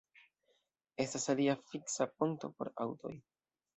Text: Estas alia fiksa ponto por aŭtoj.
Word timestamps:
Estas 1.03 1.29
alia 1.33 1.55
fiksa 1.73 2.09
ponto 2.17 2.53
por 2.59 2.73
aŭtoj. 2.87 3.13